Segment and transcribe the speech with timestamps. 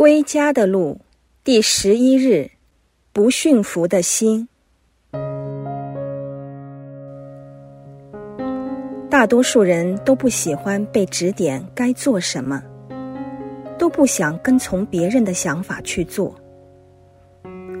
[0.00, 0.98] 归家的路，
[1.44, 2.52] 第十一日，
[3.12, 4.48] 不驯服的心。
[9.10, 12.62] 大多数人都不喜欢被指点该做什么，
[13.78, 16.34] 都不想跟从别人的想法去做。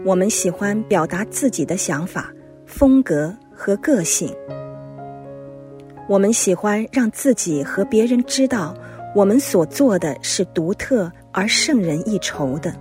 [0.04, 2.30] 我们喜欢表达自己的想法、
[2.66, 4.30] 风格和个性。
[6.06, 8.76] 我们喜欢让自己和别人知道，
[9.14, 12.74] 我们所做的是独特而胜人一筹的。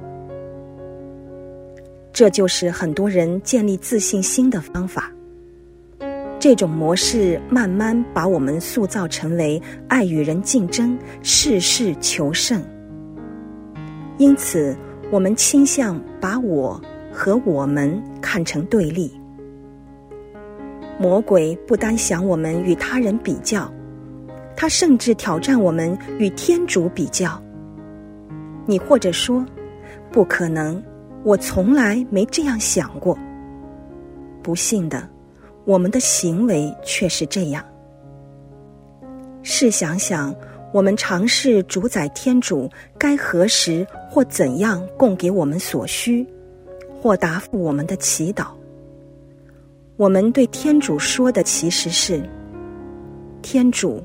[2.12, 5.12] 这就是很多人建立自信心的方法。
[6.40, 12.64] 这种模式慢慢把我们塑造成为爱与人竞争、事事求胜。
[14.18, 14.76] 因此，
[15.12, 16.82] 我们倾向把我
[17.12, 19.12] 和我们看成对立。
[20.98, 23.72] 魔鬼不单想我们与他人比较，
[24.56, 27.42] 他甚至挑战我们与天主比较。
[28.66, 29.46] 你或者说，
[30.12, 30.82] 不可能，
[31.24, 33.18] 我从来没这样想过。
[34.42, 35.08] 不幸的，
[35.66, 37.64] 我们的行为却是这样。
[39.44, 40.36] 试想想，
[40.72, 46.26] 我们尝试主宰天主该何时或怎样供给我们所需，
[47.02, 48.48] 或答复我们的祈祷。
[49.98, 52.22] 我们对天主说的其实是
[53.42, 54.02] ：“天主，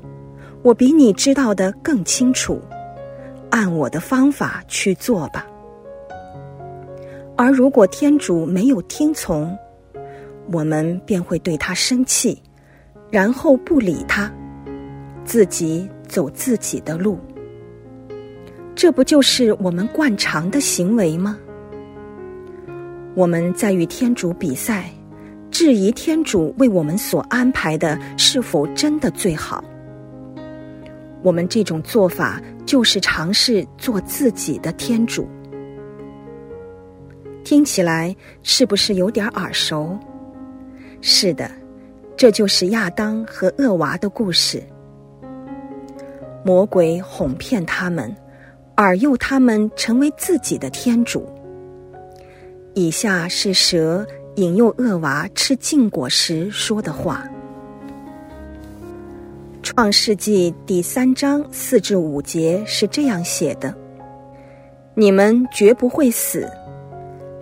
[0.61, 2.59] 我比你知道的更清楚，
[3.49, 5.45] 按我的方法去做吧。”
[7.37, 9.57] 而如果天主没有听从，
[10.51, 12.41] 我们便会对他生气，
[13.09, 14.31] 然后不理他，
[15.23, 17.19] 自己走自己的路。
[18.73, 21.37] 这不就是我们惯常的行为吗？
[23.15, 24.89] 我们在与天主比赛。
[25.51, 29.63] 质疑天主为我们所安排的是否真的最好？
[31.25, 35.27] 我们这种做法就是尝试做自己的天主。
[37.43, 39.97] 听起来是不是有点耳熟？
[41.01, 41.49] 是的，
[42.15, 44.61] 这就是亚当和厄娃的故事。
[46.43, 48.15] 魔鬼哄骗他们，
[48.77, 51.27] 耳诱他们成为自己的天主。
[52.75, 54.05] 以下是蛇。
[54.37, 57.23] 引诱恶娃吃禁果时说的话，
[59.77, 63.75] 《创世纪》第三章四至五节是这样写的
[64.95, 66.49] ：“你们绝不会死，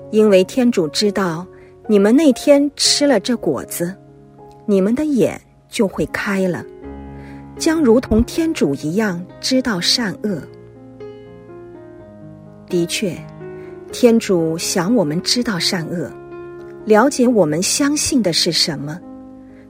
[0.10, 1.46] 因为天主知道
[1.88, 3.96] 你们那天吃了这果子，
[4.66, 5.40] 你们的眼
[5.70, 6.66] 就会开了，
[7.56, 10.42] 将如同天主一样知道善恶。”
[12.68, 13.16] 的确，
[13.92, 16.12] 天主想我们知道善恶。
[16.84, 19.00] 了解我们相信的是什么，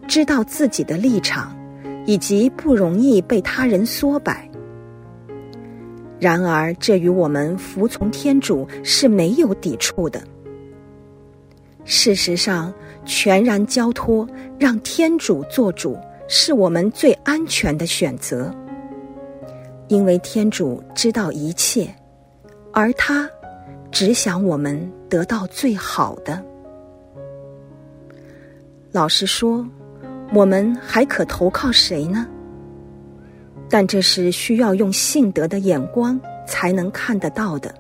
[0.08, 1.54] 知道自己的立场，
[2.06, 4.50] 以及不容易被他人缩摆。
[6.20, 10.22] 然而，这与我们服从天主是没有抵触的。
[11.86, 14.26] 事实上，全然交托，
[14.58, 15.98] 让天主做主，
[16.30, 18.54] 是我们最安全的选择。
[19.90, 21.94] 因为天主知道一切，
[22.72, 23.30] 而他
[23.92, 26.42] 只想我们得到最好的。
[28.94, 29.68] 老实说，
[30.34, 32.28] 我们还可投靠谁呢？
[33.70, 37.74] 但这是需要用信德的眼光才能看得到的。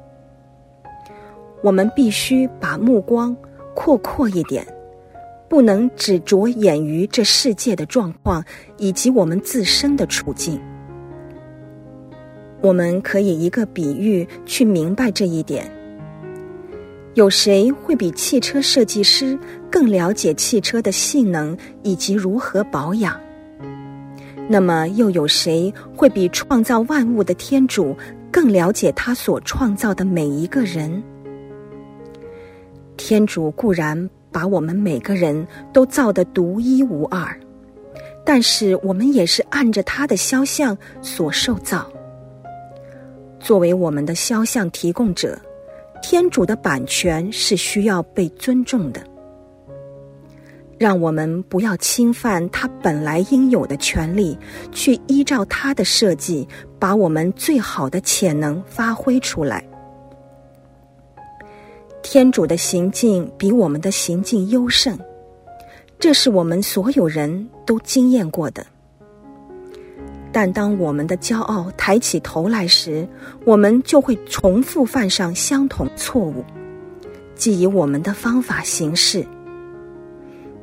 [1.62, 3.36] 我们必须把目光
[3.74, 4.66] 扩阔一点，
[5.50, 8.44] 不能只着眼于这世界的状况
[8.78, 10.59] 以及我们自身的处境。
[12.62, 15.69] 我们可以一个比喻去明白这一点。
[17.16, 19.38] 有谁会比汽车设计师
[19.69, 23.19] 更了解汽车的性能以及如何保养？
[24.50, 27.96] 那么，又有谁会比创造万物的天主
[28.31, 31.03] 更了解他所创造的每一个人？
[32.97, 37.40] 天主固然把我们每个人都造得独一无二，
[38.25, 41.88] 但是我们也是按着他的肖像所受造。
[43.40, 45.39] 作为我们的肖像提供者。
[46.04, 49.02] 天主的版权是需要被尊重的，
[50.78, 54.38] 让我们不要侵犯他本来应有的权利，
[54.74, 56.46] 去依照他的设计，
[56.78, 59.66] 把我们最好的潜能发挥出来。
[62.04, 65.00] 天主的行径比我们的行径优胜，
[65.98, 68.64] 这是我们所有人都经验过的。
[70.33, 73.07] 但当我们的骄傲抬起头来时，
[73.45, 76.44] 我们就会重复犯上相同错误，
[77.35, 79.24] 即以我们的方法行事。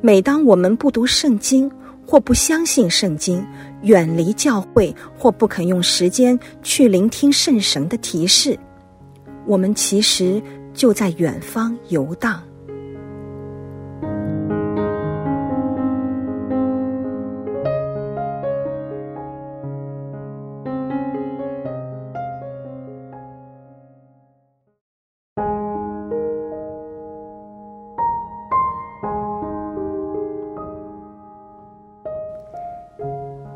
[0.01, 1.71] 每当我们不读圣经，
[2.05, 3.41] 或不相信圣经，
[3.83, 8.59] 远离教会，或不肯用时间去聆听圣神的提示，
[9.45, 12.43] 我们其实就在远方游荡。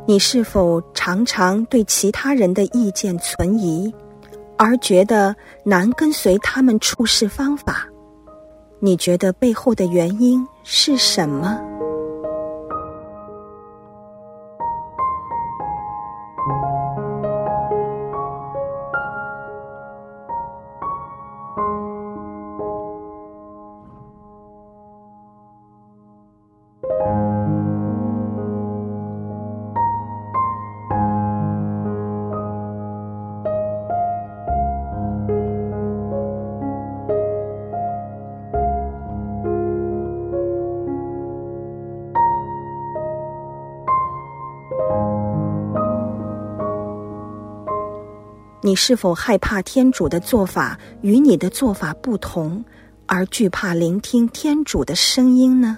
[0.07, 3.91] 你是否常常对其他人的意见存疑，
[4.55, 7.87] 而觉得难跟随他们处事方法？
[8.79, 11.59] 你觉得背后的原因是什么？
[48.65, 52.65] 你是否害怕天主的做法与你的做法不同，
[53.05, 55.77] 而惧怕聆听天主的声音呢？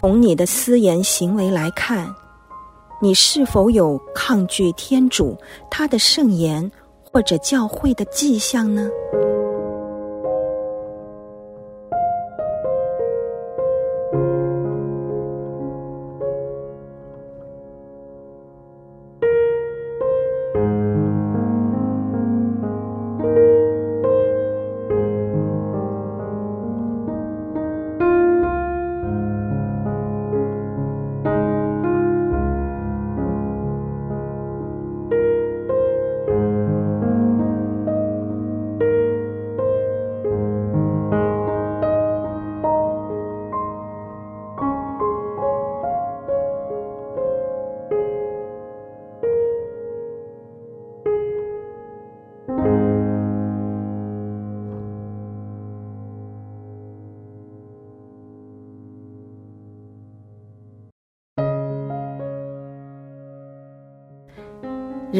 [0.00, 2.08] 从你的私言行为来看，
[3.02, 5.36] 你是否有抗拒天主
[5.70, 6.72] 他的圣言
[7.04, 8.88] 或者教会的迹象呢？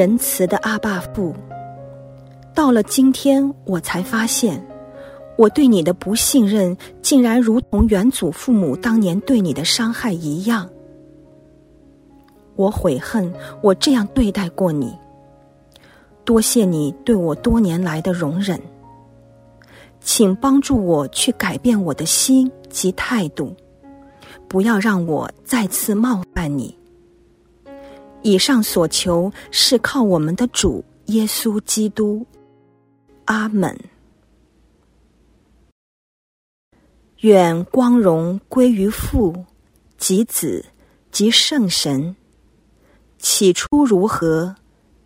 [0.01, 1.35] 仁慈的阿爸父，
[2.55, 4.59] 到了今天，我才发现，
[5.37, 10.67] 我对你的不信任，竟然如同远祖父母当年对你的伤害一样。
[12.57, 13.31] 我悔恨
[13.63, 14.97] 我这样对待过你。
[16.25, 18.59] 多谢你对我多年来的容忍，
[20.01, 23.55] 请帮助我去改变我的心及态度，
[24.49, 26.80] 不要让我再次冒犯你。
[28.23, 32.27] 以上所求是靠我们的主耶稣基督，
[33.25, 33.79] 阿门。
[37.21, 39.45] 愿光荣归于父、
[39.99, 40.65] 及子、
[41.11, 42.15] 及圣神。
[43.19, 44.55] 起初如何，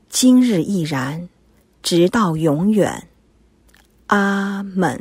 [0.09, 1.28] 今日亦然，
[1.83, 3.09] 直到永远，
[4.06, 5.00] 阿门。